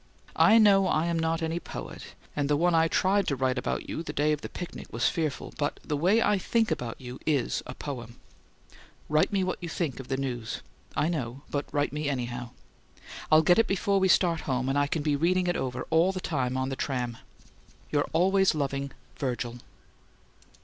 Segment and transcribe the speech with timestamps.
[0.41, 3.87] I know I am not any poet and the one I tried to write about
[3.87, 7.19] you the day of the picnic was fearful but the way I THINK about you
[7.27, 8.19] is a poem.
[9.09, 10.63] Write me what you think of the news.
[10.95, 12.49] I know but write me anyhow.
[13.31, 16.11] I'll get it before we start home and I can be reading it over all
[16.11, 17.17] the time on the tram.
[17.91, 19.57] Your always loving VIRGIL.